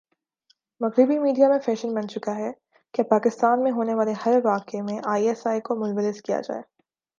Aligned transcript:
مغربی 0.81 1.17
میڈیا 1.19 1.49
میں 1.49 1.59
فیشن 1.59 1.93
بن 1.93 2.07
چکا 2.07 2.35
ہے 2.35 2.51
کہ 2.93 3.03
پاکستان 3.03 3.63
میں 3.63 3.71
ہونے 3.71 3.93
والےہر 3.93 4.39
واقعہ 4.43 4.81
میں 4.81 4.99
آئی 5.05 5.27
ایس 5.27 5.47
آئی 5.47 5.61
کو 5.61 5.75
ملوث 5.75 6.21
کیا 6.21 6.41
جاۓ 6.41 6.61